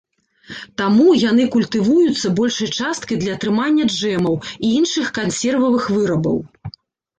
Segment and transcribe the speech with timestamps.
[0.81, 6.37] Таму яны культывуюцца большай часткай для атрымання джэмаў і іншых кансервавых вырабаў.